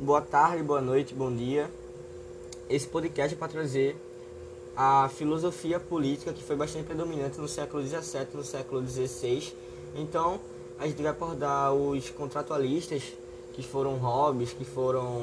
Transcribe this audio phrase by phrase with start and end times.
[0.00, 1.70] boa tarde, boa noite, bom dia.
[2.70, 3.96] Esse podcast é para trazer
[4.74, 9.52] a filosofia política que foi bastante predominante no século XVII, no século XVI.
[9.94, 10.40] Então,
[10.78, 13.02] a gente vai abordar os contratualistas,
[13.52, 15.22] que foram Hobbes, que foram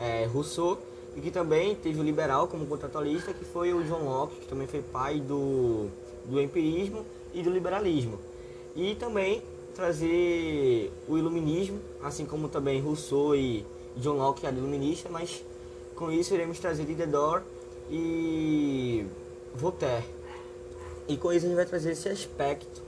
[0.00, 0.76] é, Rousseau,
[1.14, 4.66] e que também teve o liberal como contratualista, que foi o John Locke, que também
[4.66, 5.86] foi pai do,
[6.24, 8.18] do empirismo e do liberalismo.
[8.74, 9.40] E também
[9.72, 13.64] trazer o iluminismo, assim como também Rousseau e
[13.96, 15.44] John Locke era iluminista, mas
[15.94, 17.44] com isso iremos trazer Diderot
[17.90, 19.06] e
[19.54, 20.04] Voltaire.
[21.06, 22.82] E com isso a gente vai trazer esse aspecto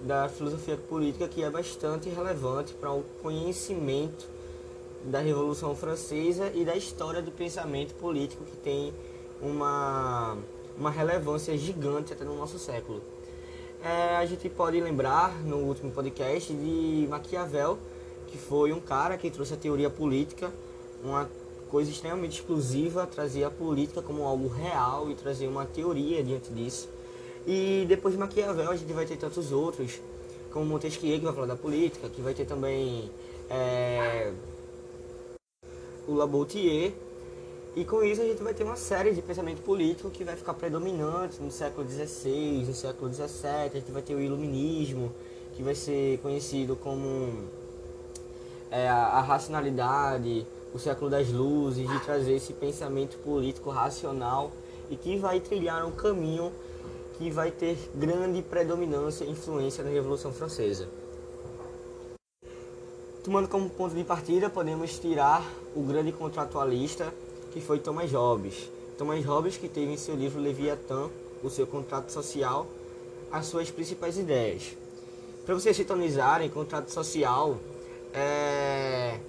[0.00, 4.26] da filosofia política que é bastante relevante para o conhecimento
[5.04, 8.92] da Revolução Francesa e da história do pensamento político que tem
[9.40, 10.36] uma,
[10.78, 13.00] uma relevância gigante até no nosso século.
[13.82, 17.78] É, a gente pode lembrar no último podcast de Maquiavel,
[18.36, 20.52] que foi um cara que trouxe a teoria política,
[21.02, 21.28] uma
[21.70, 26.88] coisa extremamente exclusiva, trazia a política como algo real e trazia uma teoria diante disso.
[27.46, 30.00] E depois de Maquiavel a gente vai ter tantos outros,
[30.52, 33.10] como Montesquieu que vai falar da política, que vai ter também
[33.48, 34.32] é,
[36.06, 36.92] o Laboutier.
[37.74, 40.54] E com isso a gente vai ter uma série de pensamento político que vai ficar
[40.54, 43.26] predominante no século XVI, no século XVII.
[43.46, 45.12] A gente vai ter o Iluminismo,
[45.54, 47.44] que vai ser conhecido como
[48.70, 54.50] é, a, racionalidade, o século das luzes, de trazer esse pensamento político racional
[54.90, 56.52] e que vai trilhar um caminho
[57.18, 60.88] que vai ter grande predominância e influência na Revolução Francesa.
[63.24, 65.42] Tomando como ponto de partida, podemos tirar
[65.74, 67.12] o grande contratualista
[67.52, 68.70] que foi Thomas Hobbes.
[68.98, 71.08] Thomas Hobbes que teve em seu livro Leviatã,
[71.42, 72.66] o seu contrato social,
[73.32, 74.76] as suas principais ideias.
[75.44, 77.56] Para vocês sintonizarem, contrato social
[78.16, 79.20] é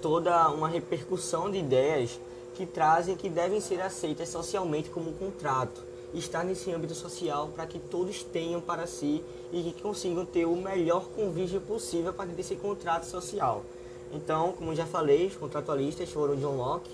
[0.00, 2.18] toda uma repercussão de ideias
[2.54, 5.82] que trazem que devem ser aceitas socialmente como um contrato.
[6.14, 10.54] Estar nesse âmbito social para que todos tenham para si e que consigam ter o
[10.54, 13.64] melhor convívio possível a partir desse contrato social.
[14.12, 16.90] Então, como já falei, os contratualistas foram John Locke,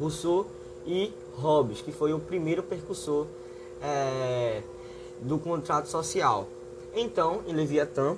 [0.00, 0.46] Rousseau
[0.84, 3.26] e Hobbes, que foi o primeiro percussor
[3.80, 4.62] é,
[5.20, 6.48] do contrato social.
[6.92, 8.16] Então, em Leviatã,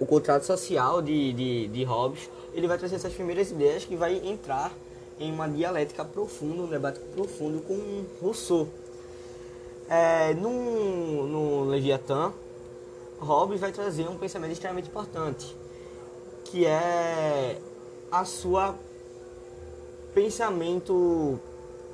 [0.00, 4.16] o contrato social de, de, de Hobbes, ele vai trazer essas primeiras ideias que vai
[4.24, 4.72] entrar
[5.18, 8.68] em uma dialética profunda, um debate profundo com Rousseau.
[9.88, 12.32] É, no, no Leviatã,
[13.18, 15.54] Hobbes vai trazer um pensamento extremamente importante,
[16.44, 17.58] que é
[18.10, 18.74] a sua
[20.14, 21.38] pensamento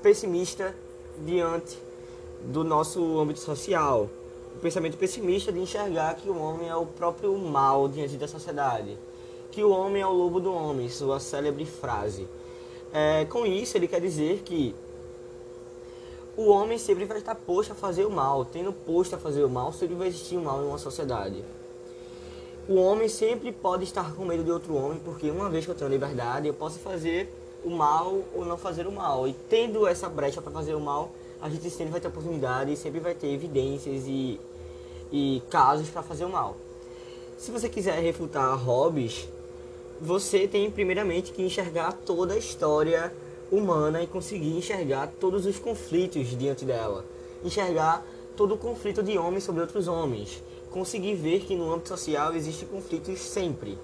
[0.02, 0.74] pessimista
[1.24, 1.78] diante
[2.44, 4.08] do nosso âmbito social.
[4.60, 8.98] Pensamento pessimista de enxergar que o homem é o próprio mal diante da sociedade.
[9.50, 12.28] Que o homem é o lobo do homem, sua célebre frase.
[12.92, 14.74] É, com isso, ele quer dizer que
[16.36, 18.44] o homem sempre vai estar posto a fazer o mal.
[18.44, 21.42] Tendo posto a fazer o mal, sempre vai existir o mal em uma sociedade.
[22.68, 25.74] O homem sempre pode estar com medo de outro homem, porque uma vez que eu
[25.74, 27.32] tenho liberdade, eu posso fazer
[27.64, 29.26] o mal ou não fazer o mal.
[29.26, 31.10] E tendo essa brecha para fazer o mal,
[31.40, 34.38] a gente sempre vai ter oportunidade sempre vai ter evidências e,
[35.12, 36.56] e casos para fazer o mal.
[37.38, 39.28] Se você quiser refutar Hobbes,
[40.00, 43.12] você tem primeiramente que enxergar toda a história
[43.50, 47.04] humana e conseguir enxergar todos os conflitos diante dela.
[47.44, 48.04] Enxergar
[48.36, 50.42] todo o conflito de homens sobre outros homens.
[50.70, 53.76] Conseguir ver que no âmbito social existem conflitos sempre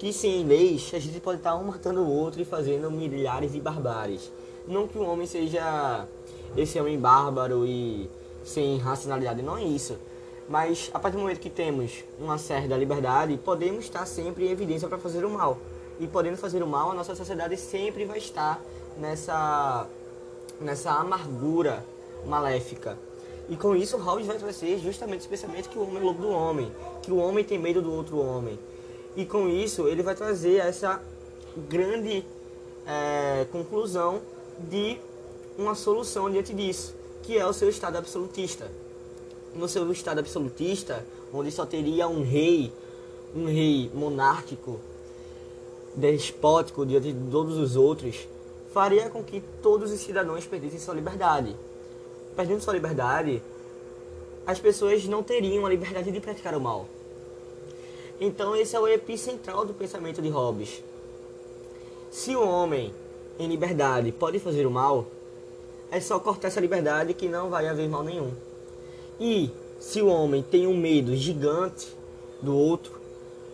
[0.00, 3.60] que sem leis a gente pode estar um matando o outro e fazendo milhares de
[3.60, 4.32] barbáries.
[4.66, 6.06] Não que o homem seja
[6.56, 8.08] esse homem bárbaro e
[8.42, 9.98] sem racionalidade, não é isso.
[10.50, 14.88] Mas a partir do momento que temos uma certa liberdade, podemos estar sempre em evidência
[14.88, 15.56] para fazer o mal.
[16.00, 18.60] E podendo fazer o mal, a nossa sociedade sempre vai estar
[18.98, 19.86] nessa,
[20.60, 21.86] nessa amargura
[22.26, 22.98] maléfica.
[23.48, 26.30] E com isso, Hobbes vai trazer justamente esse pensamento que o homem é lobo do
[26.30, 28.58] homem, que o homem tem medo do outro homem,
[29.16, 31.00] e com isso ele vai trazer essa
[31.68, 32.24] grande
[32.84, 34.20] é, conclusão
[34.68, 34.98] de
[35.56, 38.68] uma solução diante disso, que é o seu estado absolutista.
[39.54, 42.72] No seu estado absolutista, onde só teria um rei,
[43.34, 44.80] um rei monárquico,
[45.94, 48.28] despótico diante de todos os outros,
[48.72, 51.56] faria com que todos os cidadãos perdessem sua liberdade.
[52.36, 53.42] Perdendo sua liberdade,
[54.46, 56.86] as pessoas não teriam a liberdade de praticar o mal.
[58.20, 60.82] Então esse é o epicentral do pensamento de Hobbes.
[62.10, 62.92] Se o homem,
[63.38, 65.06] em liberdade, pode fazer o mal,
[65.90, 68.32] é só cortar essa liberdade que não vai haver mal nenhum.
[69.20, 71.94] E se o homem tem um medo gigante
[72.42, 72.98] do outro,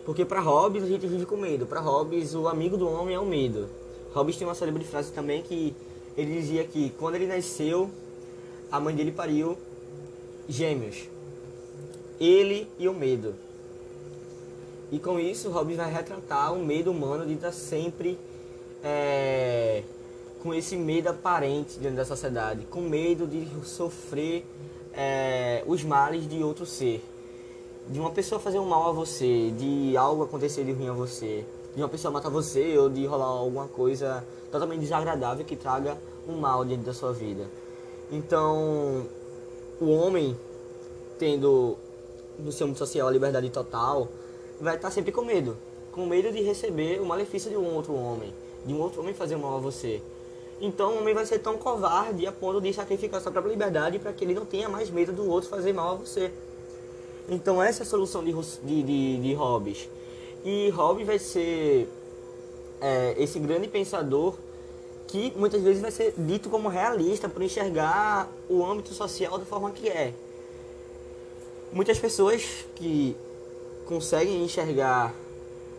[0.05, 1.65] Porque para Hobbes a gente vive com medo.
[1.65, 3.67] Para Hobbes o amigo do homem é o medo.
[4.13, 5.75] Hobbes tem uma célebre frase também que
[6.15, 7.91] ele dizia que quando ele nasceu,
[8.71, 9.57] a mãe dele pariu
[10.47, 11.09] gêmeos.
[12.17, 13.35] Ele e o medo.
[14.89, 18.17] E com isso, Hobbes vai retratar o medo humano de estar sempre
[18.81, 19.83] é,
[20.41, 24.45] com esse medo aparente dentro da sociedade, com medo de sofrer
[24.97, 27.01] é, os males de outro ser
[27.89, 31.45] de uma pessoa fazer um mal a você, de algo acontecer de ruim a você,
[31.75, 35.97] de uma pessoa matar você ou de rolar alguma coisa totalmente desagradável que traga
[36.27, 37.45] um mal dentro da sua vida.
[38.11, 39.05] Então,
[39.79, 40.37] o homem,
[41.17, 41.77] tendo
[42.37, 44.09] no seu mundo social a liberdade total,
[44.59, 45.55] vai estar sempre com medo.
[45.91, 48.33] Com medo de receber o malefício de um outro homem,
[48.65, 50.01] de um outro homem fazer mal a você.
[50.59, 54.11] Então o homem vai ser tão covarde a ponto de sacrificar sua própria liberdade para
[54.11, 56.31] que ele não tenha mais medo do outro fazer mal a você.
[57.29, 59.87] Então essa é a solução de, de, de, de Hobbes.
[60.43, 61.87] E Hobbes vai ser
[62.81, 64.35] é, esse grande pensador
[65.07, 69.71] que muitas vezes vai ser dito como realista por enxergar o âmbito social da forma
[69.71, 70.13] que é.
[71.71, 73.15] Muitas pessoas que
[73.85, 75.13] conseguem enxergar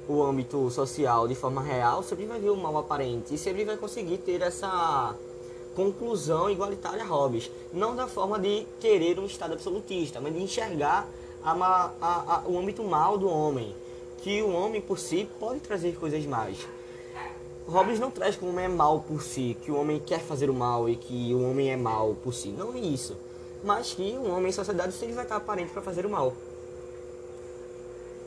[0.08, 3.76] o âmbito social de forma real sempre vai ver o mal aparente e sempre vai
[3.76, 5.14] conseguir ter essa
[5.76, 7.50] conclusão igualitária a Hobbes.
[7.72, 11.06] Não da forma de querer um Estado absolutista, mas de enxergar
[11.44, 13.74] a, a, a, o âmbito mal do homem,
[14.22, 16.66] que o homem por si pode trazer coisas mais.
[17.68, 20.48] Hobbes não traz que o homem é mal por si, que o homem quer fazer
[20.48, 22.48] o mal e que o homem é mal por si.
[22.48, 23.14] Não é isso.
[23.62, 26.32] Mas que o homem em sociedade sempre vai estar aparente para fazer o mal.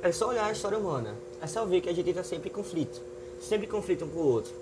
[0.03, 1.15] É só olhar a história humana.
[1.41, 3.01] É só ver que a gente está sempre em conflito.
[3.41, 4.53] Sempre conflito um com o outro.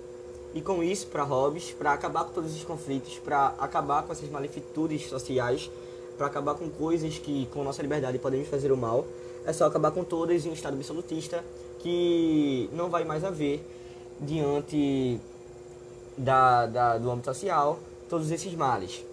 [0.53, 4.29] E com isso, para Hobbes, para acabar com todos os conflitos, para acabar com essas
[4.29, 5.69] maleficitudes sociais,
[6.17, 9.05] para acabar com coisas que com nossa liberdade podemos fazer o mal,
[9.45, 11.43] é só acabar com todas em um estado absolutista
[11.79, 13.63] que não vai mais haver
[14.19, 15.19] diante
[16.17, 17.79] da, da, do âmbito social
[18.09, 19.03] todos esses males.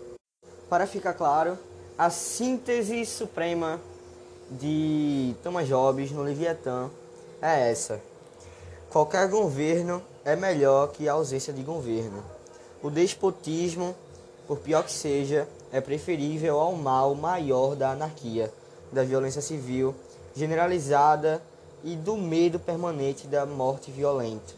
[0.68, 1.58] Para ficar claro,
[1.98, 3.80] a síntese suprema
[4.50, 6.90] de Thomas Hobbes no Leviatã
[7.41, 8.00] é essa.
[8.91, 12.23] Qualquer governo é melhor que a ausência de governo.
[12.83, 13.94] O despotismo,
[14.47, 18.53] por pior que seja, é preferível ao mal maior da anarquia,
[18.93, 19.94] da violência civil
[20.37, 21.43] generalizada
[21.83, 24.53] e do medo permanente da morte violenta.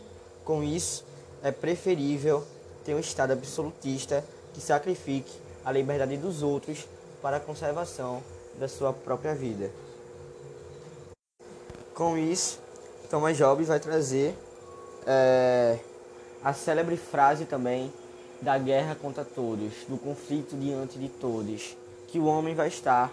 [0.44, 1.04] Com isso,
[1.42, 2.44] é preferível
[2.84, 5.30] ter um Estado absolutista que sacrifique
[5.64, 6.86] a liberdade dos outros
[7.22, 8.22] para a conservação
[8.58, 9.70] da sua própria vida.
[11.94, 12.58] Com isso,
[13.10, 14.36] Thomas Hobbes vai trazer
[15.06, 15.78] é,
[16.44, 17.90] a célebre frase também
[18.42, 21.74] da guerra contra todos, do conflito diante de todos,
[22.06, 23.10] que o homem vai estar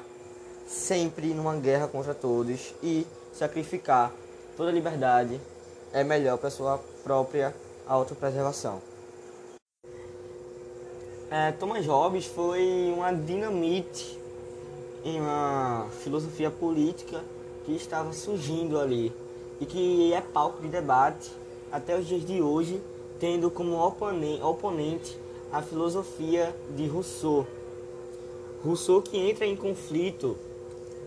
[0.67, 4.11] sempre numa guerra contra todos e sacrificar
[4.57, 5.39] toda liberdade
[5.93, 7.55] é melhor para sua própria
[7.87, 8.81] autopreservação.
[11.31, 14.19] É, Thomas Hobbes foi uma dinamite
[15.05, 17.23] em uma filosofia política
[17.65, 19.24] que estava surgindo ali
[19.59, 21.31] e que é palco de debate
[21.71, 22.81] até os dias de hoje
[23.19, 25.17] tendo como oponente
[25.51, 27.47] a filosofia de Rousseau.
[28.63, 30.35] Rousseau que entra em conflito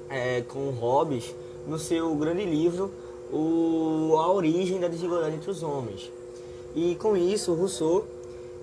[0.09, 1.35] é, com Hobbes
[1.67, 2.91] no seu grande livro
[3.33, 6.11] o, A Origem da Desigualdade entre os Homens.
[6.75, 8.07] E com isso, Rousseau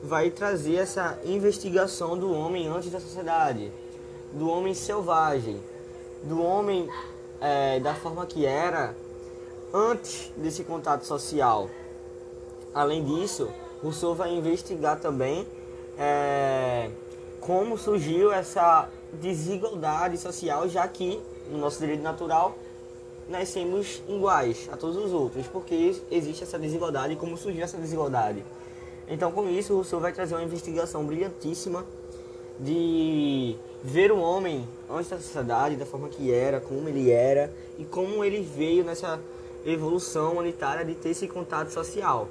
[0.03, 3.71] vai trazer essa investigação do homem antes da sociedade,
[4.33, 5.59] do homem selvagem,
[6.23, 6.89] do homem
[7.41, 8.95] é, da forma que era
[9.75, 11.69] antes desse contato social.
[12.73, 13.49] Além disso,
[13.83, 15.45] Rousseau vai investigar também
[15.99, 16.89] é,
[17.41, 22.55] como surgiu essa desigualdade social, já que no nosso direito natural
[23.27, 28.45] nascemos iguais a todos os outros, porque existe essa desigualdade e como surgiu essa desigualdade.
[29.09, 31.85] Então, com isso, Rousseau vai trazer uma investigação brilhantíssima
[32.59, 37.83] de ver o homem antes da sociedade, da forma que era, como ele era e
[37.83, 39.19] como ele veio nessa
[39.65, 42.27] evolução humanitária de ter esse contato social.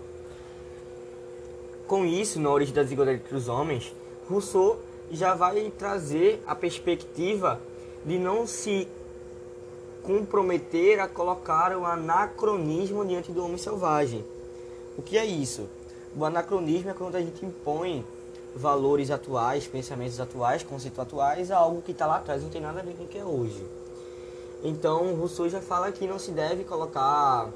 [1.86, 3.94] Com isso, na origem da desigualdade entre os homens,
[4.28, 4.78] Rousseau
[5.10, 7.60] já vai trazer a perspectiva
[8.04, 8.88] de não se
[10.02, 14.24] comprometer a colocar o anacronismo diante do homem selvagem.
[14.96, 15.68] O que é isso?
[16.16, 18.04] O anacronismo é quando a gente impõe
[18.54, 22.80] valores atuais, pensamentos atuais, conceitos atuais a algo que está lá atrás, não tem nada
[22.80, 23.64] a ver com o que é hoje.
[24.64, 27.52] Então, Rousseau já fala que não se deve colocar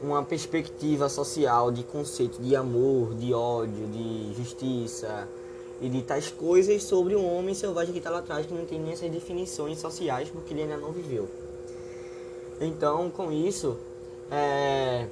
[0.00, 5.28] uma perspectiva social de conceito de amor, de ódio, de justiça
[5.80, 8.78] e de tais coisas sobre um homem selvagem que está lá atrás que não tem
[8.78, 11.28] nem essas definições sociais porque ele ainda não viveu.
[12.60, 13.76] Então, com isso,
[14.30, 15.08] é,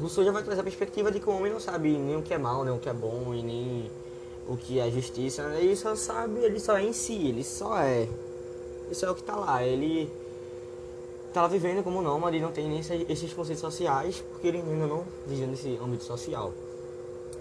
[0.00, 2.32] Rousseau já vai trazer a perspectiva de que o homem não sabe nem o que
[2.32, 3.90] é mal, nem o que é bom, e nem
[4.46, 5.42] o que é justiça.
[5.48, 5.60] Né?
[5.60, 8.08] Ele só sabe, ele só é em si, ele só é.
[8.90, 9.62] Isso é o que está lá.
[9.62, 10.10] Ele
[11.28, 15.46] está vivendo como nômade, não tem nem esses conceitos sociais, porque ele ainda não vive
[15.46, 16.52] nesse âmbito social.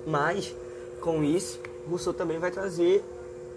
[0.06, 0.54] Mas,
[1.02, 3.04] com isso, Rousseau também vai trazer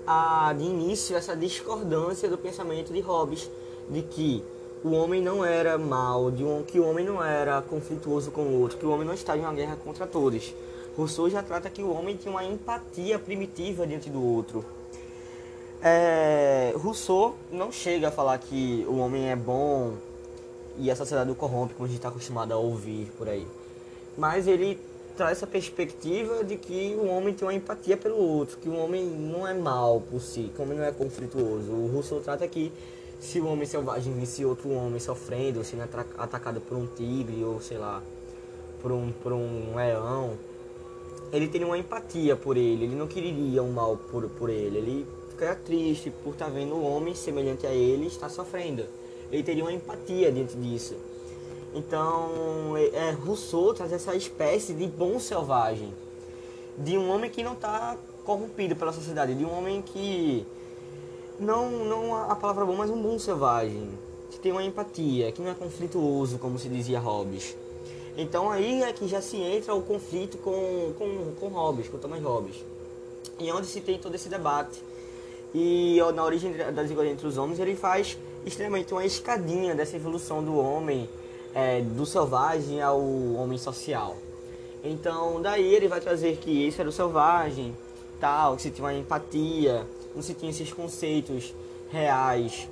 [0.06, 3.50] a, de início essa discordância do pensamento de Hobbes,
[3.88, 4.42] de que
[4.82, 8.60] o homem não era mal, de um, que o homem não era conflituoso com o
[8.60, 10.54] outro, que o homem não estava em uma guerra contra todos.
[10.96, 14.64] Rousseau já trata que o homem tinha uma empatia primitiva diante do outro.
[15.82, 19.94] É, Rousseau não chega a falar que o homem é bom
[20.76, 23.46] e a sociedade o corrompe, como a gente está acostumado a ouvir por aí.
[24.16, 24.78] Mas ele
[25.16, 29.04] traz essa perspectiva de que o homem tem uma empatia pelo outro, que o homem
[29.04, 31.72] não é mal por si, que o homem não é conflituoso.
[31.72, 32.70] O Rousseau trata que
[33.18, 35.82] se o homem selvagem visse outro homem sofrendo, ou sendo
[36.18, 38.02] atacado por um tigre, ou sei lá,
[38.82, 40.32] por um, por um leão,
[41.32, 45.19] ele teria uma empatia por ele, ele não queria um mal por, por ele, ele
[45.40, 48.84] ficaria triste por estar tá vendo o homem semelhante a ele estar sofrendo.
[49.32, 50.94] Ele teria uma empatia diante disso.
[51.74, 55.94] Então, é, é, Rousseau traz essa espécie de bom selvagem,
[56.76, 60.44] de um homem que não está corrompido pela sociedade, de um homem que
[61.38, 63.88] não, não a palavra bom, mas um bom selvagem,
[64.30, 67.56] que tem uma empatia, que não é conflituoso, como se dizia Hobbes.
[68.16, 72.20] Então aí é que já se entra o conflito com, com, com Hobbes, com Thomas
[72.20, 72.56] Hobbes.
[73.38, 74.89] E onde se tem todo esse debate.
[75.54, 78.16] E na origem da desigualdade entre os homens, ele faz
[78.46, 81.08] extremamente uma escadinha dessa evolução do homem
[81.54, 84.16] é, do selvagem ao homem social.
[84.82, 87.76] Então, daí ele vai trazer que esse era o selvagem,
[88.18, 91.54] tal, que se tinha uma empatia, não se tinha esses conceitos
[91.90, 92.68] reais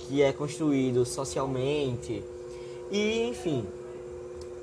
[0.00, 2.22] que é construído socialmente.
[2.90, 3.64] E, enfim,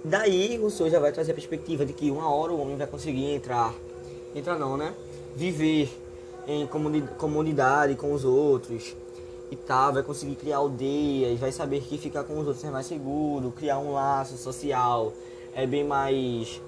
[0.03, 2.87] daí o senhor já vai trazer a perspectiva de que uma hora o homem vai
[2.87, 3.73] conseguir entrar,
[4.35, 4.93] entrar não, né?
[5.35, 5.89] Viver
[6.47, 6.67] em
[7.17, 8.95] comunidade com os outros,
[9.51, 12.85] e tal, vai conseguir criar aldeias, vai saber que ficar com os outros é mais
[12.85, 15.11] seguro, criar um laço social
[15.53, 16.61] é bem mais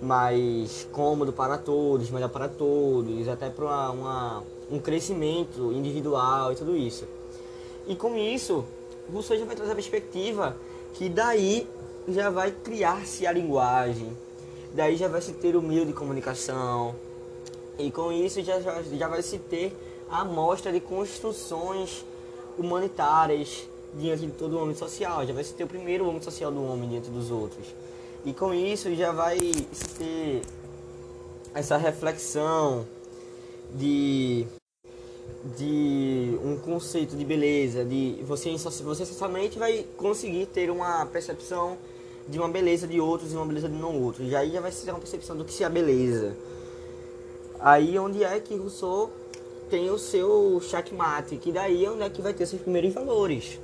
[0.00, 6.76] mais cômodo para todos, melhor para todos, até para uma, um crescimento individual e tudo
[6.76, 7.04] isso.
[7.86, 8.64] E com isso,
[9.12, 10.56] Rousseau já vai trazer a perspectiva
[10.94, 11.66] que daí
[12.06, 14.16] já vai criar-se a linguagem,
[14.72, 16.94] daí já vai se ter o meio de comunicação,
[17.78, 19.72] e com isso já, já, vai se ter
[20.10, 22.04] a amostra de construções
[22.58, 25.24] humanitárias diante de todo o homem social.
[25.24, 27.66] Já vai ser ter o primeiro homem social do homem diante dos outros.
[28.24, 30.42] E com isso já vai ter
[31.54, 32.84] essa reflexão
[33.74, 34.46] de
[35.56, 41.78] de um conceito de beleza, de você você somente vai conseguir ter uma percepção
[42.28, 44.28] de uma beleza de outros e uma beleza de não outros.
[44.28, 46.36] E aí já vai ser uma percepção do que é a beleza.
[47.60, 49.10] Aí onde é que Rousseau
[49.68, 53.58] tem o seu checkmate, que daí é onde é que vai ter seus primeiros valores.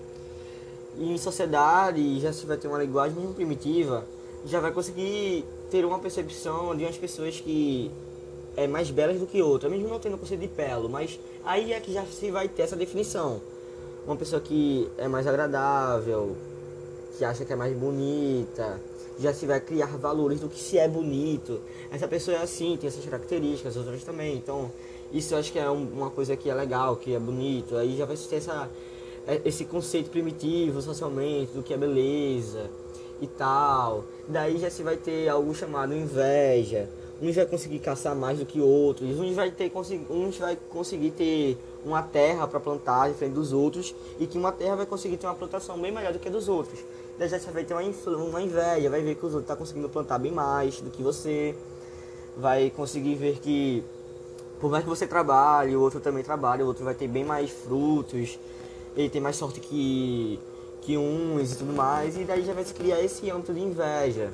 [0.99, 4.05] E em sociedade, já se vai ter uma linguagem muito primitiva,
[4.47, 7.91] já vai conseguir ter uma percepção de umas pessoas que
[8.57, 11.81] é mais belas do que outras, mesmo não tendo conceito de pelo, mas aí é
[11.81, 13.41] que já se vai ter essa definição.
[14.07, 16.37] Uma pessoa que é mais agradável,
[17.17, 18.79] que acha que é mais bonita,
[19.19, 21.61] já se vai criar valores do que se é bonito.
[21.91, 24.37] Essa pessoa é assim, tem essas características, outras também.
[24.37, 24.71] Então,
[25.13, 27.77] isso eu acho que é uma coisa que é legal, que é bonito.
[27.77, 28.69] Aí já vai ter essa,
[29.27, 32.71] é, esse conceito primitivo socialmente do que é beleza
[33.21, 34.05] e tal.
[34.29, 36.89] Daí já se vai ter algo chamado inveja.
[37.23, 39.19] Uns vai conseguir caçar mais do que outros.
[39.19, 39.71] Uns vai ter
[40.11, 44.77] uns vai conseguir ter uma terra para plantar diferente dos outros e que uma terra
[44.77, 46.81] vai conseguir ter uma plantação bem melhor do que a dos outros.
[47.19, 47.83] Daí já vai ter uma,
[48.17, 51.55] uma inveja, vai ver que os outros tá conseguindo plantar bem mais do que você.
[52.37, 53.85] Vai conseguir ver que
[54.61, 57.51] por mais que você trabalhe, o outro também trabalhe, o outro vai ter bem mais
[57.51, 58.39] frutos,
[58.97, 60.41] ele tem mais sorte que,
[60.81, 64.33] que uns e tudo mais, e daí já vai se criar esse âmbito de inveja.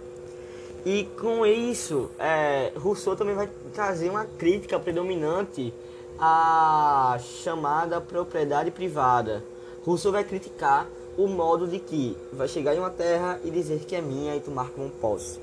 [0.87, 5.75] E com isso, é, Rousseau também vai trazer uma crítica predominante
[6.19, 9.43] à chamada propriedade privada.
[9.85, 13.95] Rousseau vai criticar o modo de que vai chegar em uma terra e dizer que
[13.95, 15.39] é minha e tomar como posse.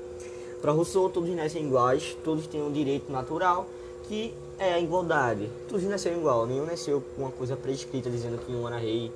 [0.60, 3.66] Para Rousseau, todos nascem iguais, todos têm um direito natural
[4.08, 5.48] que é a igualdade.
[5.68, 9.12] Todos nasceram igual, nenhum nasceu com uma coisa prescrita dizendo que um era rei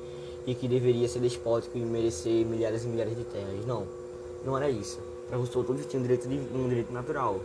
[0.46, 3.66] e que deveria ser despótico e merecer milhares e milhares de terras.
[3.66, 3.86] Não,
[4.44, 5.00] não era isso.
[5.28, 7.40] Para Rousseau, todos tinham direito de, um direito natural.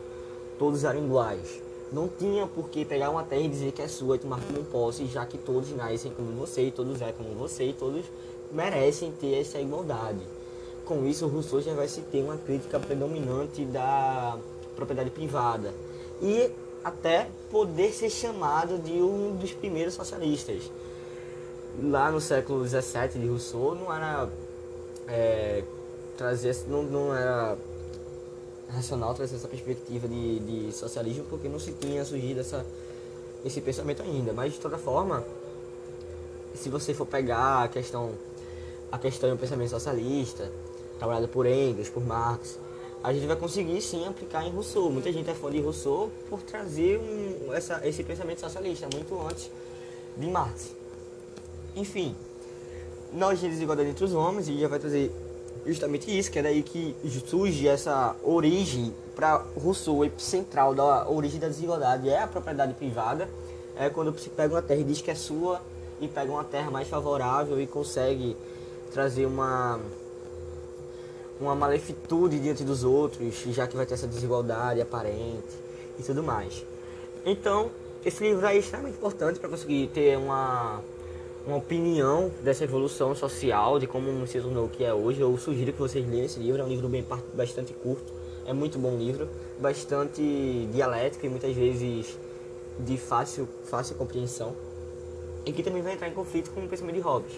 [0.60, 1.62] Todos eram iguais.
[1.92, 4.64] Não tinha por que pegar uma terra e dizer que é sua e tomar como
[4.66, 8.06] posse, já que todos nascem como você, todos é como você, e todos
[8.52, 10.22] merecem ter essa igualdade.
[10.86, 14.38] com isso, Rousseau já vai se ter uma crítica predominante da
[14.76, 15.74] propriedade privada
[16.22, 16.50] e
[16.84, 20.72] até poder ser chamado de um dos primeiros socialistas.
[21.84, 24.30] Lá no século XVII de Rousseau não era
[25.08, 25.64] é,
[26.16, 27.58] trazer, não, não era
[28.70, 32.66] racional trazer essa perspectiva de, de socialismo porque não se tinha surgido essa,
[33.46, 34.34] esse pensamento ainda.
[34.34, 35.24] Mas de toda forma,
[36.56, 38.12] se você for pegar a questão
[38.92, 40.52] a questão do pensamento socialista,
[40.98, 42.58] trabalhado por Engels, por Marx,
[43.04, 44.90] a gente vai conseguir sim aplicar em Rousseau.
[44.90, 49.50] Muita gente é fã de Rousseau por trazer um, essa, esse pensamento socialista muito antes
[50.18, 50.72] de Marx.
[51.76, 52.16] Enfim,
[53.14, 55.12] origem da desigualdade entre os homens, ele já vai trazer
[55.66, 61.40] justamente isso, que é daí que surge essa origem para Rousseau, o epicentral da origem
[61.40, 63.30] da desigualdade é a propriedade privada.
[63.76, 65.62] É quando você pega uma terra e diz que é sua
[66.02, 68.36] e pega uma terra mais favorável e consegue
[68.92, 69.80] trazer uma
[71.40, 75.56] uma maléficitude diante dos outros, já que vai ter essa desigualdade aparente
[76.00, 76.66] e tudo mais.
[77.26, 77.70] Então,
[78.06, 80.82] esse livro é extremamente importante para conseguir ter uma,
[81.46, 85.22] uma opinião dessa evolução social, de como se tornou o que é hoje.
[85.22, 88.14] Eu sugiro que vocês leiam esse livro, é um livro bem, bastante curto,
[88.46, 89.28] é muito bom livro,
[89.60, 92.18] bastante dialético e muitas vezes
[92.80, 94.56] de fácil, fácil compreensão,
[95.46, 97.34] e que também vai entrar em conflito com o pensamento de Hobbes.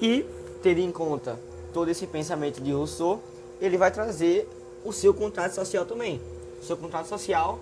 [0.00, 0.24] E,
[0.62, 1.38] tendo em conta
[1.72, 3.20] todo esse pensamento de Rousseau,
[3.60, 4.48] ele vai trazer
[4.84, 6.20] o seu contrato social também.
[6.60, 7.58] O seu contrato social,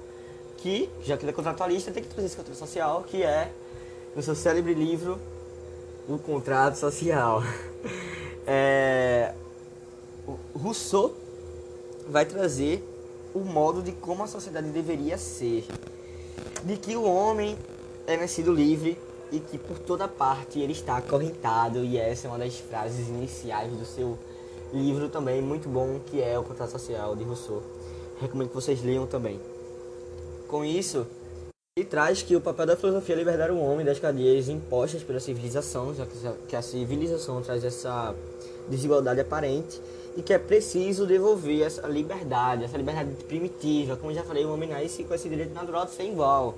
[0.57, 3.51] que, já que ele é contratualista, tem que trazer esse contrato social, que é
[4.15, 5.19] no seu célebre livro,
[6.09, 7.43] O Contrato Social.
[8.49, 9.35] É,
[10.55, 11.13] Rousseau
[12.09, 12.81] vai trazer
[13.35, 15.65] o modo de como a sociedade deveria ser.
[16.63, 17.59] De que o homem
[18.07, 18.97] é nascido livre
[19.33, 23.73] e que por toda parte ele está acorrentado e essa é uma das frases iniciais
[23.73, 24.19] do seu
[24.73, 27.63] livro também muito bom que é o Contrato Social de Rousseau.
[28.21, 29.41] Recomendo que vocês leiam também.
[30.49, 31.07] Com isso,
[31.77, 35.21] ele traz que o papel da filosofia é libertar o homem das cadeias impostas pela
[35.21, 36.07] civilização, já
[36.49, 38.15] que a civilização traz essa
[38.69, 39.81] desigualdade aparente
[40.17, 43.97] e que é preciso devolver essa liberdade, essa liberdade primitiva.
[43.97, 46.55] Como já falei, o homem nasce com esse direito natural de ser igual.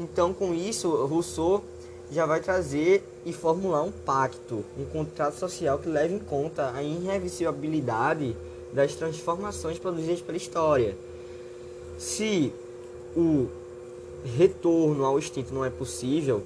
[0.00, 1.62] Então, com isso, Rousseau
[2.10, 6.82] já vai trazer e formular um pacto, um contrato social que leve em conta a
[6.82, 8.36] irreversibilidade
[8.72, 10.96] das transformações produzidas pela história.
[11.98, 12.52] Se
[13.16, 13.46] o
[14.36, 16.42] retorno ao instinto não é possível,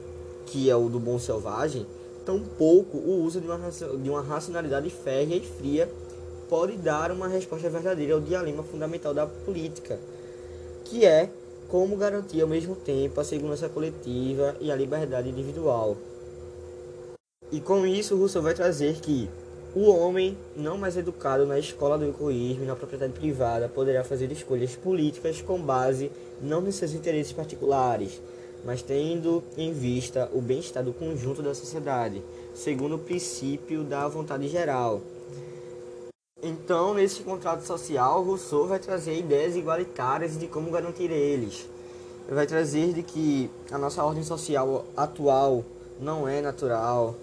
[0.47, 1.87] que é o do bom selvagem,
[2.25, 5.89] tampouco o uso de uma, de uma racionalidade férrea e fria
[6.49, 9.99] pode dar uma resposta verdadeira ao dilema fundamental da política,
[10.85, 11.31] que é
[11.73, 15.97] como garantir ao mesmo tempo a segurança coletiva e a liberdade individual.
[17.51, 19.27] E com isso, Rousseau vai trazer que
[19.75, 24.31] o homem, não mais educado na escola do egoísmo e na propriedade privada, poderá fazer
[24.31, 28.21] escolhas políticas com base não nos seus interesses particulares,
[28.67, 34.47] mas tendo em vista o bem-estar do conjunto da sociedade, segundo o princípio da vontade
[34.47, 35.01] geral.
[36.45, 41.69] Então, nesse contrato social, Rousseau vai trazer ideias igualitárias de como garantir eles.
[42.27, 45.65] Ele vai trazer de que a nossa ordem social atual
[46.01, 47.15] não é natural,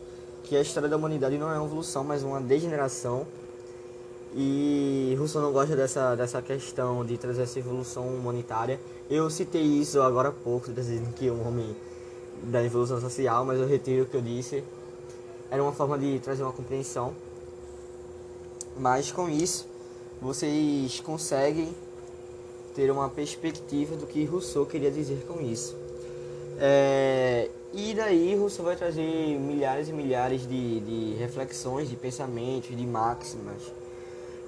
[0.45, 3.27] que a história da humanidade não é uma evolução, mas uma degeneração.
[4.33, 8.79] E Rousseau não gosta dessa, dessa questão de trazer essa evolução humanitária.
[9.09, 11.75] Eu citei isso agora há pouco, dizendo que um homem
[12.43, 14.63] da evolução social, mas eu retiro o que eu disse.
[15.51, 17.13] Era uma forma de trazer uma compreensão
[18.79, 19.67] mas com isso,
[20.21, 21.75] vocês conseguem
[22.73, 25.75] ter uma perspectiva do que Rousseau queria dizer com isso.
[26.57, 32.85] É, e daí Rousseau vai trazer milhares e milhares de, de reflexões, de pensamentos, de
[32.85, 33.61] máximas.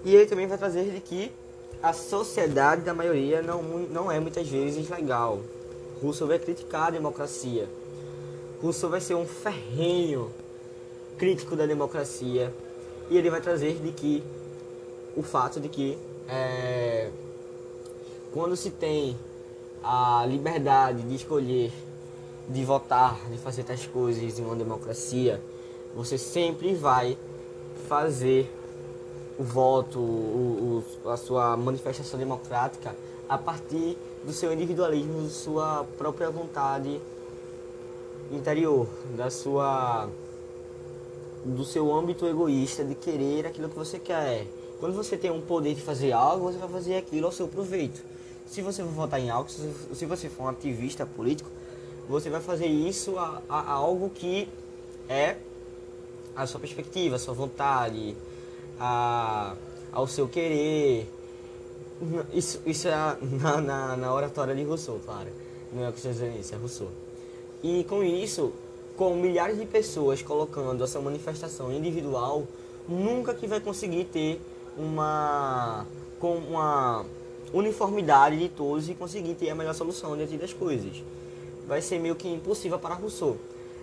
[0.06, 1.32] E ele também vai trazer de que
[1.84, 5.42] a sociedade da maioria não, não é muitas vezes legal.
[6.02, 7.68] Rousseau vai criticar a democracia.
[8.62, 10.32] Rousseau vai ser um ferrenho
[11.18, 12.54] crítico da democracia
[13.12, 14.24] e ele vai trazer de que
[15.18, 15.98] o fato de que
[16.30, 17.12] é,
[18.32, 19.18] quando se tem
[19.84, 21.74] a liberdade de escolher,
[22.48, 25.42] de votar, de fazer tais coisas em uma democracia,
[25.94, 27.18] você sempre vai
[27.90, 28.50] fazer
[29.38, 32.96] o voto, o, o, a sua manifestação democrática
[33.28, 37.02] a partir do seu individualismo, da sua própria vontade
[38.32, 40.08] interior, da sua
[41.44, 44.48] do seu âmbito egoísta de querer aquilo que você quer.
[44.80, 48.02] Quando você tem um poder de fazer algo, você vai fazer aquilo ao seu proveito.
[48.48, 51.50] Se você for votar em algo, se você for um ativista político,
[52.10, 54.50] você vai fazer isso a, a, a algo que
[55.08, 55.38] é
[56.36, 58.16] a sua perspectiva, a sua vontade,
[58.80, 59.56] a,
[59.92, 61.08] ao seu querer.
[62.34, 62.92] Isso, isso é
[63.42, 65.30] na, na, na oratória de Rousseau, claro.
[65.72, 66.90] Não é o que estou dizendo isso, é Rousseau.
[67.64, 68.52] E com isso,
[68.98, 72.46] com milhares de pessoas colocando essa manifestação individual,
[72.88, 74.42] nunca que vai conseguir ter
[74.78, 75.86] uma
[76.20, 77.04] com uma
[77.54, 81.04] uniformidade de todos e conseguir ter a melhor solução diante das coisas.
[81.68, 83.38] Vai ser meio que impossível para Rousseau.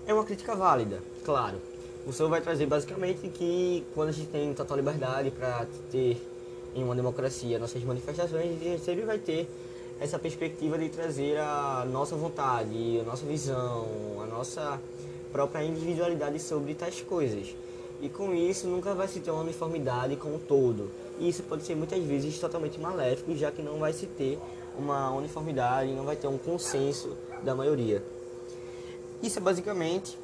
[0.06, 1.58] É uma crítica válida, claro.
[2.04, 6.16] Rousseau vai trazer basicamente que quando a gente tem total liberdade para ter
[6.74, 9.48] em uma democracia nossas manifestações, a gente sempre vai ter
[10.00, 13.86] essa perspectiva de trazer a nossa vontade, a nossa visão,
[14.22, 14.80] a nossa
[15.32, 17.54] própria individualidade sobre tais coisas.
[18.00, 20.90] E com isso nunca vai se ter uma uniformidade com o todo.
[21.18, 24.38] E isso pode ser muitas vezes totalmente maléfico, já que não vai se ter
[24.78, 28.02] uma uniformidade, não vai ter um consenso da maioria.
[29.20, 30.16] Isso é basicamente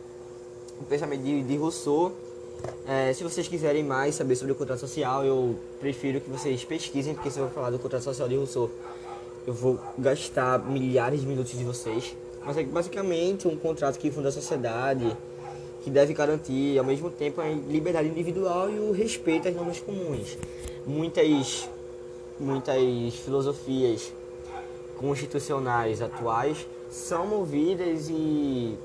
[0.81, 2.13] o pensamento de, de Rousseau.
[2.87, 7.15] É, se vocês quiserem mais saber sobre o contrato social, eu prefiro que vocês pesquisem,
[7.15, 8.71] porque se eu falar do contrato social de Rousseau,
[9.47, 12.17] eu vou gastar milhares de minutos de vocês.
[12.45, 15.17] Mas é basicamente um contrato que funda a sociedade,
[15.83, 20.37] que deve garantir ao mesmo tempo a liberdade individual e o respeito às normas comuns.
[20.87, 21.69] Muitas,
[22.39, 24.13] muitas filosofias
[24.99, 28.79] constitucionais atuais são movidas e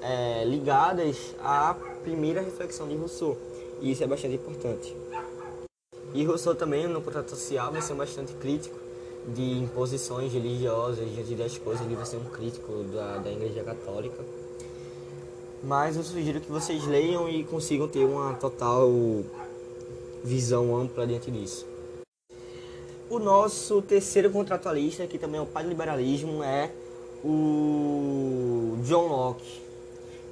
[0.00, 3.36] é, ligadas à primeira reflexão de Rousseau.
[3.80, 4.96] E isso é bastante importante.
[6.14, 8.83] E Rousseau também, no contrato social, vai ser bastante crítico
[9.28, 11.84] de imposições religiosas diante das coisas.
[11.86, 14.22] Ele vai ser um crítico da, da Igreja Católica.
[15.62, 18.90] Mas eu sugiro que vocês leiam e consigam ter uma total
[20.22, 21.66] visão ampla diante disso.
[23.08, 26.70] O nosso terceiro contratualista, que também é o pai do liberalismo, é
[27.24, 29.62] o John Locke.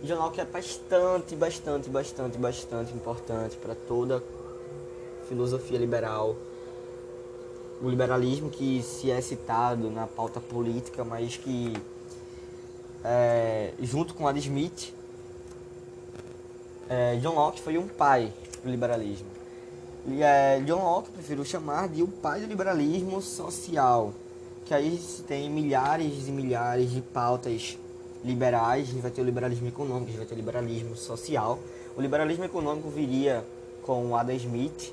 [0.02, 4.22] John Locke é bastante, bastante, bastante, bastante importante para toda
[5.28, 6.36] filosofia liberal.
[7.82, 11.72] O liberalismo que se é citado na pauta política, mas que
[13.02, 14.94] é, junto com Adam Smith,
[16.88, 19.26] é, John Locke foi um pai do liberalismo.
[20.06, 24.14] E, é, John Locke prefiro chamar de o pai do liberalismo social,
[24.64, 27.76] que aí se tem milhares e milhares de pautas
[28.24, 31.58] liberais, a gente vai ter o liberalismo econômico, a gente vai ter o liberalismo social.
[31.96, 33.44] O liberalismo econômico viria
[33.82, 34.92] com Adam Smith,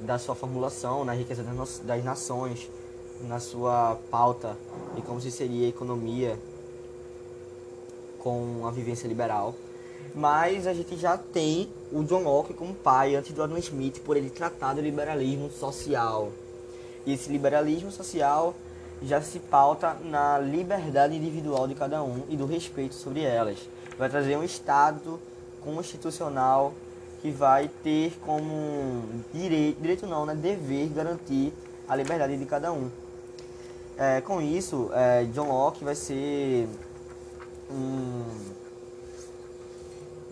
[0.00, 1.42] da sua formulação na riqueza
[1.84, 2.68] das nações,
[3.22, 4.56] na sua pauta
[4.96, 6.38] e como se seria a economia
[8.18, 9.54] com a vivência liberal.
[10.14, 14.16] Mas a gente já tem o John Locke como pai antes do Adam Smith por
[14.16, 16.32] ele tratar do liberalismo social.
[17.04, 18.54] E esse liberalismo social
[19.02, 23.58] já se pauta na liberdade individual de cada um e do respeito sobre elas.
[23.98, 25.20] Vai trazer um Estado
[25.62, 26.72] constitucional
[27.22, 29.02] que vai ter como
[29.32, 31.52] direito, direito não, né, dever garantir
[31.88, 32.90] a liberdade de cada um.
[33.98, 36.68] É, com isso, é, John Locke vai ser
[37.70, 38.24] um,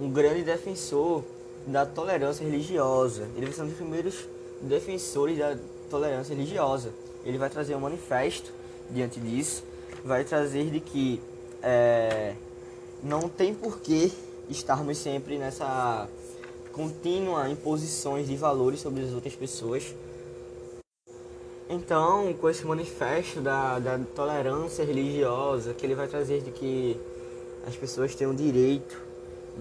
[0.01, 1.25] um grande defensor
[1.67, 3.29] da tolerância religiosa.
[3.37, 4.29] Ele vai ser um dos primeiros
[4.61, 5.57] defensores da
[5.89, 6.91] tolerância religiosa.
[7.25, 8.53] Ele vai trazer um manifesto
[8.91, 9.65] diante disso,
[10.05, 11.21] vai trazer de que
[11.63, 12.35] é,
[13.03, 14.11] não tem porquê
[14.51, 16.07] estarmos sempre nessa
[16.75, 19.95] contínua imposições de valores sobre as outras pessoas.
[21.71, 27.01] Então, com esse manifesto da, da tolerância religiosa, que ele vai trazer de que
[27.67, 29.01] as pessoas têm o direito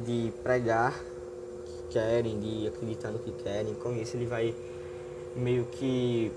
[0.05, 4.53] de pregar o que querem, de acreditar no que querem, com isso ele vai
[5.35, 6.31] meio que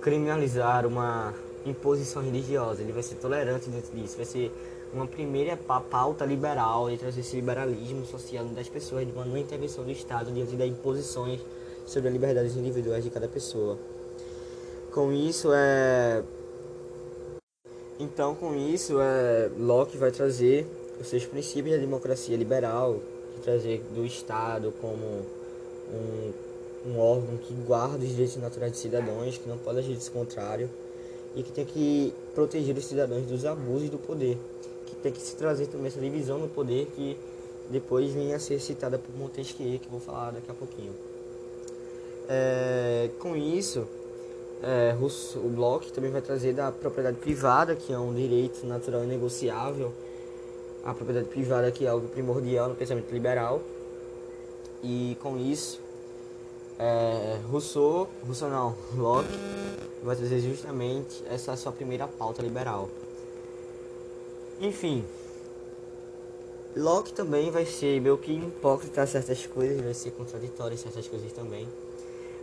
[0.00, 1.34] criminalizar uma
[1.66, 4.50] imposição religiosa, ele vai ser tolerante dentro disso, vai ser
[4.92, 9.84] uma primeira pauta liberal de trazer esse liberalismo social das pessoas, de uma não intervenção
[9.84, 11.40] do Estado diante das imposições
[11.86, 13.78] sobre as liberdades individuais de cada pessoa.
[14.92, 16.22] Com isso é
[18.00, 20.66] então com isso é Locke vai trazer
[21.00, 23.00] os seus princípios da democracia liberal,
[23.36, 25.04] de trazer do Estado como
[25.92, 26.32] um,
[26.86, 30.70] um órgão que guarda os direitos naturais dos cidadãos, que não pode agir desse contrário
[31.34, 34.38] e que tem que proteger os cidadãos dos abusos do poder,
[35.02, 37.16] tem que se trazer também essa divisão no poder que
[37.70, 40.92] depois vem a ser citada por Montesquieu, que vou falar daqui a pouquinho.
[42.28, 43.86] É, com isso,
[44.62, 44.94] é,
[45.36, 49.92] o Bloch também vai trazer da propriedade privada, que é um direito natural e negociável,
[50.84, 53.60] a propriedade privada que é algo primordial no pensamento liberal,
[54.82, 55.80] e com isso,
[56.78, 59.28] é, Rousseau, Rousseau não, Locke
[60.02, 62.88] vai trazer justamente essa sua primeira pauta liberal.
[64.60, 65.04] Enfim,
[66.74, 71.68] Locke também vai ser meio que hipócrita certas coisas, vai ser contraditório certas coisas também.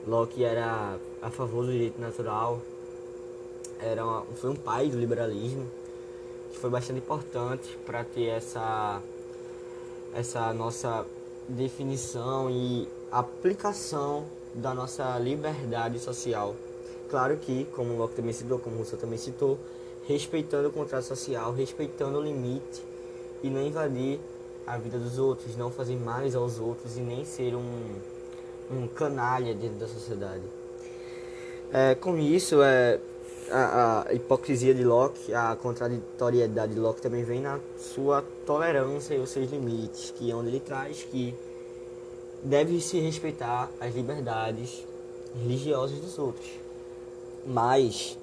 [0.07, 2.61] Locke era a favor do direito natural,
[3.81, 5.65] era uma, foi um pai do liberalismo,
[6.53, 9.01] que foi bastante importante para ter essa,
[10.13, 11.05] essa nossa
[11.49, 14.23] definição e aplicação
[14.53, 16.55] da nossa liberdade social.
[17.09, 19.59] Claro que, como Locke também citou, como Rousseau também citou,
[20.07, 22.83] respeitando o contrato social, respeitando o limite
[23.43, 24.19] e não invadir
[24.65, 27.95] a vida dos outros, não fazer mais aos outros e nem ser um,
[28.71, 30.43] um canalha dentro da sociedade.
[31.71, 32.99] É, com isso, é,
[33.51, 39.19] a, a, hipocrisia de Locke, a contraditoriedade de Locke também vem na sua tolerância e
[39.19, 41.35] os seus limites, que é onde ele traz que
[42.43, 44.83] deve se respeitar as liberdades
[45.41, 46.49] religiosas dos outros.
[47.45, 48.17] Mas,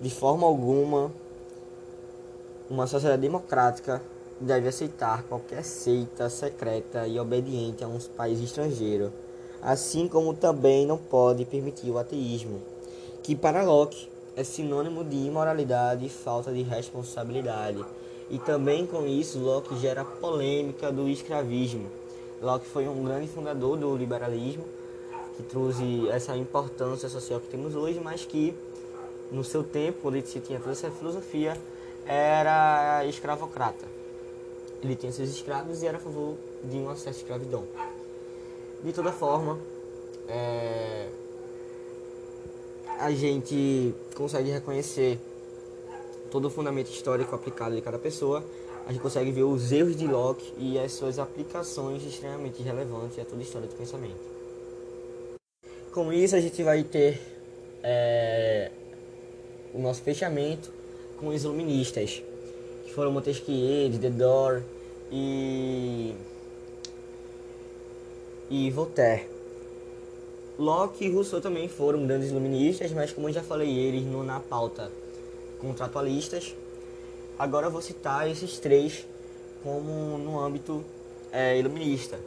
[0.00, 1.10] de forma alguma,
[2.70, 4.02] uma sociedade democrática
[4.38, 9.10] deve aceitar qualquer seita secreta e obediente a um país estrangeiro,
[9.62, 12.60] assim como também não pode permitir o ateísmo,
[13.22, 17.84] que para Locke é sinônimo de imoralidade e falta de responsabilidade.
[18.30, 21.86] E também com isso Locke gera polêmica do escravismo.
[22.42, 24.64] Locke foi um grande fundador do liberalismo,
[25.36, 28.54] que trouxe essa importância social que temos hoje, mas que
[29.32, 31.56] no seu tempo, quando se tinha toda essa filosofia,
[32.08, 33.84] era escravocrata.
[34.82, 37.64] Ele tinha seus escravos e era a favor de uma certa escravidão.
[38.82, 39.58] De toda forma,
[40.26, 41.08] é,
[42.98, 45.18] a gente consegue reconhecer
[46.30, 48.44] todo o fundamento histórico aplicado de cada pessoa,
[48.86, 53.24] a gente consegue ver os erros de Locke e as suas aplicações extremamente relevantes a
[53.24, 54.16] toda a história do pensamento.
[55.92, 57.20] Com isso, a gente vai ter
[57.82, 58.70] é,
[59.74, 60.77] o nosso fechamento
[61.18, 62.22] com os iluministas,
[62.84, 64.62] que foram Montesquieu, Diderot
[65.10, 66.14] e,
[68.50, 69.26] e Voltaire.
[70.58, 74.40] Locke e Rousseau também foram grandes iluministas, mas como eu já falei, eles não na
[74.40, 74.90] pauta
[75.60, 76.54] contratualistas.
[77.38, 79.06] Agora eu vou citar esses três
[79.62, 80.84] como no âmbito
[81.32, 82.18] é, iluminista.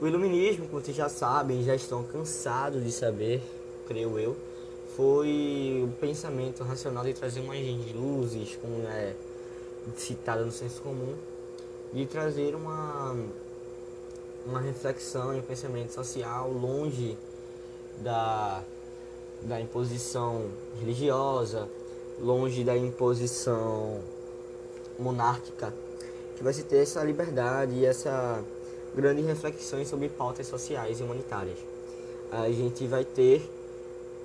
[0.00, 3.42] O iluminismo, como vocês já sabem, já estão cansados de saber,
[3.88, 4.36] creio eu,
[4.98, 9.14] foi o pensamento racional de trazer uma de luzes, como é
[9.96, 11.14] citado no senso comum,
[11.92, 13.16] de trazer uma,
[14.44, 17.16] uma reflexão e um pensamento social longe
[18.00, 18.60] da,
[19.42, 21.68] da imposição religiosa,
[22.20, 24.00] longe da imposição
[24.98, 25.72] monárquica,
[26.36, 28.42] que vai se ter essa liberdade e essa
[28.96, 31.58] grande reflexão sobre pautas sociais e humanitárias.
[32.32, 33.48] A gente vai ter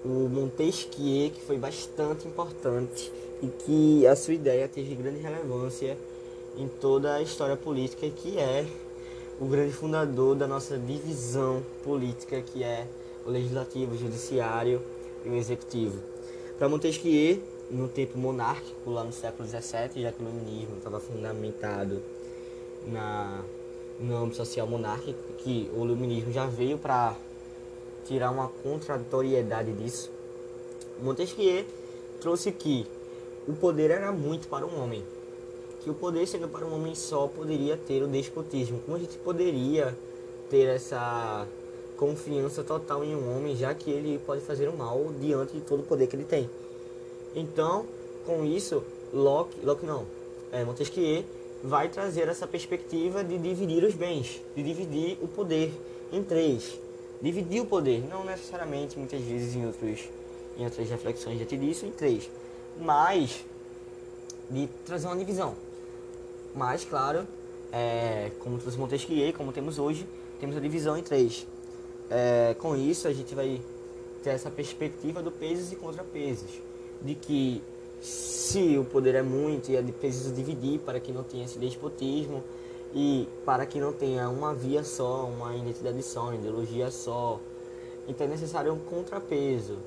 [0.03, 3.11] o Montesquieu, que foi bastante importante
[3.41, 5.97] e que a sua ideia teve grande relevância
[6.57, 8.65] em toda a história política, que é
[9.39, 12.87] o grande fundador da nossa divisão política, que é
[13.25, 14.81] o legislativo, o judiciário
[15.25, 15.99] e o executivo.
[16.57, 22.01] Para Montesquieu, no tempo monárquico, lá no século XVII, já que o iluminismo estava fundamentado
[22.85, 23.41] na,
[23.99, 27.15] no âmbito social monárquico, que o iluminismo já veio para
[28.05, 30.11] tirar uma contraditoriedade disso.
[31.01, 31.65] Montesquieu
[32.21, 32.85] trouxe que
[33.47, 35.03] o poder era muito para um homem,
[35.81, 38.79] que o poder sendo para um homem só poderia ter o despotismo.
[38.85, 39.95] Como a gente poderia
[40.49, 41.47] ter essa
[41.97, 45.81] confiança total em um homem, já que ele pode fazer o mal diante de todo
[45.81, 46.49] o poder que ele tem.
[47.35, 47.85] Então,
[48.25, 50.05] com isso, Locke, Locke não,
[50.51, 51.23] é, Montesquieu
[51.63, 55.71] vai trazer essa perspectiva de dividir os bens, de dividir o poder
[56.11, 56.77] em três.
[57.23, 60.09] Dividir o poder, não necessariamente, muitas vezes em, outros,
[60.57, 62.29] em outras reflexões já te disse, em três,
[62.77, 63.45] mas
[64.51, 65.55] de trazer uma divisão.
[66.53, 67.25] Mas, claro,
[67.71, 70.05] é, como trouxe Montesquieu, como temos hoje,
[70.41, 71.47] temos a divisão em três.
[72.09, 73.61] É, com isso, a gente vai
[74.21, 76.51] ter essa perspectiva do pesos e contrapesos,
[77.01, 77.63] de que
[78.01, 82.43] se o poder é muito e é preciso dividir para que não tenha esse despotismo
[82.93, 87.39] e para que não tenha uma via só, uma identidade só, uma ideologia só.
[88.07, 89.77] Então é necessário um contrapeso.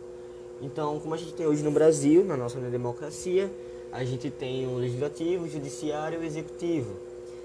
[0.61, 3.51] Então, como a gente tem hoje no Brasil, na nossa democracia,
[3.93, 6.95] a gente tem o legislativo, o judiciário e o executivo.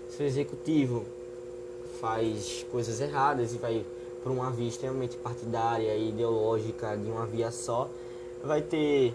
[0.09, 1.05] Se o executivo
[1.99, 3.85] faz coisas erradas e vai
[4.23, 7.89] por uma via extremamente partidária e ideológica de uma via só,
[8.43, 9.13] vai ter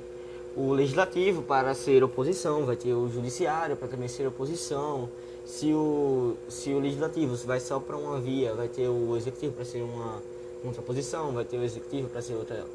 [0.56, 5.08] o legislativo para ser oposição, vai ter o judiciário para também ser oposição.
[5.46, 9.64] Se o, se o legislativo vai só para uma via, vai ter o executivo para
[9.64, 10.20] ser uma
[10.60, 12.66] contraposição, vai ter o executivo para ser outra.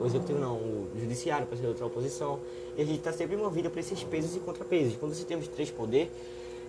[0.00, 2.40] O executivo não, o judiciário para ser outra oposição.
[2.76, 4.96] E a gente está sempre movido por esses pesos e contrapesos.
[4.96, 6.10] Quando você temos três poderes,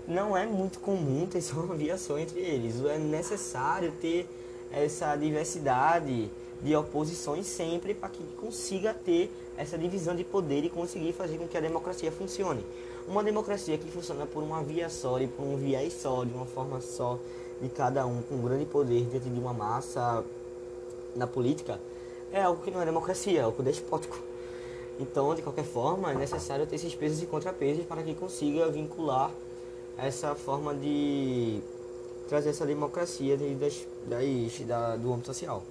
[0.08, 2.80] não é muito comum ter só uma via só entre eles.
[2.86, 4.28] É necessário ter
[4.72, 6.30] essa diversidade
[6.62, 11.48] de oposições sempre para que consiga ter essa divisão de poder e conseguir fazer com
[11.48, 12.64] que a democracia funcione.
[13.10, 16.46] Uma democracia que funciona por uma via só e por um viés só, de uma
[16.46, 17.18] forma só
[17.60, 20.24] de cada um, com grande poder dentro de uma massa
[21.16, 21.80] na política,
[22.32, 24.16] é algo que não é democracia, é algo despótico.
[25.00, 29.32] Então, de qualquer forma, é necessário ter esses pesos e contrapesos para que consiga vincular
[29.98, 31.62] essa forma de
[32.28, 35.64] trazer essa democracia das, das, da, do âmbito social.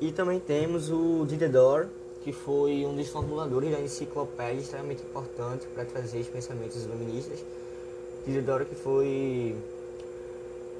[0.00, 1.88] E também temos o Diderot,
[2.22, 7.44] que foi um dos formuladores da enciclopédia extremamente importante para trazer os pensamentos iluministas.
[8.24, 9.56] Diderot que foi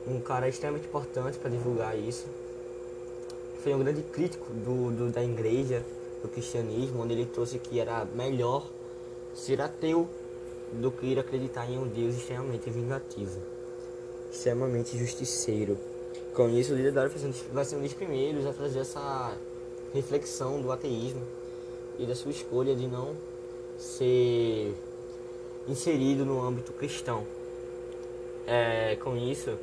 [0.07, 2.27] um cara extremamente importante para divulgar isso.
[3.63, 5.85] Foi um grande crítico do, do, da igreja,
[6.23, 8.69] do cristianismo, onde ele trouxe que era melhor
[9.35, 10.09] ser ateu
[10.73, 13.41] do que ir acreditar em um Deus extremamente vingativo,
[14.33, 15.77] extremamente justiceiro.
[16.35, 17.09] Com isso, o da
[17.53, 19.37] vai ser um dos primeiros a trazer essa
[19.93, 21.23] reflexão do ateísmo
[21.99, 23.15] e da sua escolha de não
[23.79, 24.75] ser
[25.69, 27.25] inserido no âmbito cristão.
[28.47, 29.57] É, com isso,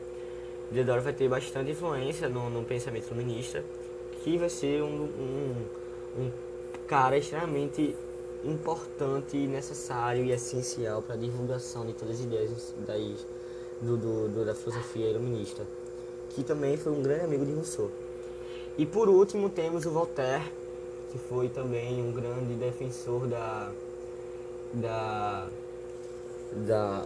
[0.72, 3.64] Diodoro vai ter bastante influência no, no pensamento iluminista,
[4.24, 5.56] que vai ser um, um,
[6.18, 6.32] um
[6.88, 7.96] cara extremamente
[8.44, 13.26] importante, necessário e essencial para a divulgação de todas as ideias das,
[13.82, 15.66] do, do, da filosofia iluminista,
[16.30, 17.92] que também foi um grande amigo de Rousseau.
[18.80, 20.50] E por último temos o Voltaire,
[21.12, 23.70] que foi também um grande defensor da,
[24.74, 25.50] da,
[26.66, 27.06] da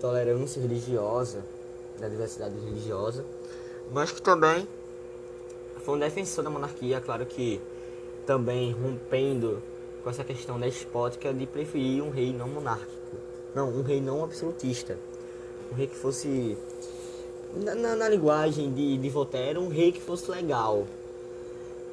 [0.00, 1.44] tolerância religiosa,
[2.00, 3.24] da diversidade religiosa,
[3.92, 4.66] mas que também
[5.84, 7.60] foi um defensor da monarquia, claro que
[8.26, 9.62] também rompendo
[10.02, 12.90] com essa questão despótica de preferir um rei não monárquico.
[13.54, 14.98] Não, um rei não absolutista.
[15.70, 16.58] Um rei que fosse.
[17.54, 20.84] Na, na, na linguagem de, de Voltaire, um rei que fosse legal.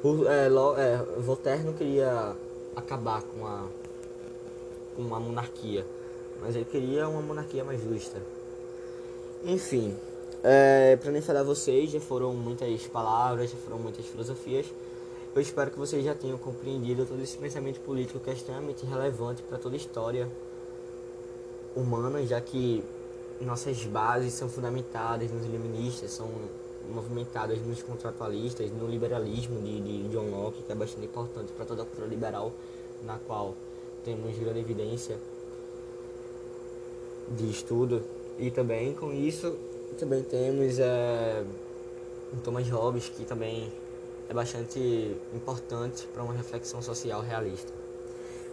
[0.04, 0.46] É,
[0.80, 2.34] é, Voltaire não queria
[2.74, 3.68] acabar com a,
[4.96, 5.86] com monarquia,
[6.40, 8.20] mas ele queria uma monarquia mais justa.
[9.44, 9.96] Enfim,
[10.42, 14.66] é, para nem falar vocês, já foram muitas palavras, já foram muitas filosofias.
[15.34, 19.40] Eu espero que vocês já tenham compreendido todo esse pensamento político que é extremamente relevante
[19.42, 20.28] para toda a história
[21.76, 22.82] humana, já que
[23.40, 26.28] nossas bases são fundamentadas nos iluministas, são
[26.90, 31.82] movimentadas nos contratualistas, no liberalismo de, de John Locke, que é bastante importante para toda
[31.82, 32.52] a cultura liberal,
[33.04, 33.54] na qual
[34.04, 35.18] temos grande evidência
[37.36, 38.02] de estudo.
[38.38, 39.56] E também com isso
[39.98, 41.44] também temos é,
[42.42, 43.70] Thomas Hobbes, que também
[44.28, 47.72] é bastante importante para uma reflexão social realista.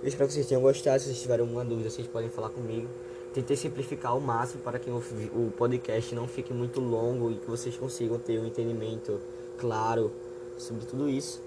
[0.02, 1.00] Eu espero que vocês tenham gostado.
[1.00, 2.88] Se vocês tiverem alguma dúvida, vocês podem falar comigo.
[3.34, 7.78] Tentei simplificar ao máximo para que o podcast não fique muito longo e que vocês
[7.78, 9.20] consigam ter um entendimento
[9.58, 10.12] claro
[10.58, 11.42] sobre tudo isso.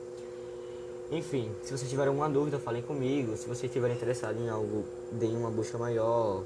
[1.11, 3.37] Enfim, se vocês tiverem alguma dúvida, falem comigo.
[3.37, 6.43] Se vocês estiverem interessados em algo, deem uma busca maior.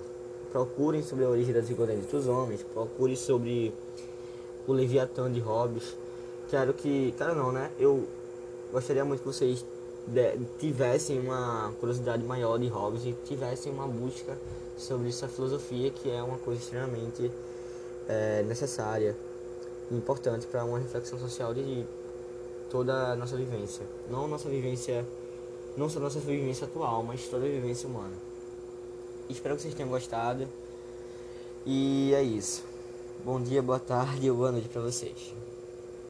[0.51, 2.62] Procurem sobre a origem das desigualdade entre os homens.
[2.62, 3.72] Procurem sobre
[4.66, 5.94] o Leviatã de Hobbes
[6.49, 7.14] quero que.
[7.16, 7.70] Quero não, né?
[7.79, 8.07] Eu
[8.72, 9.64] gostaria muito que vocês
[10.59, 14.38] tivessem uma curiosidade maior de Hobbes e tivessem uma busca
[14.77, 17.31] sobre essa filosofia que é uma coisa extremamente
[18.09, 19.17] é, necessária
[19.91, 21.85] e importante para uma reflexão social de
[22.71, 23.87] toda a nossa vivência.
[24.11, 25.05] Não nossa vivência,
[25.77, 28.15] não só nossa vivência atual, mas toda a vivência humana.
[29.29, 30.47] Espero que vocês tenham gostado.
[31.65, 32.62] E é isso.
[33.25, 35.46] Bom dia, boa tarde ou boa noite para vocês.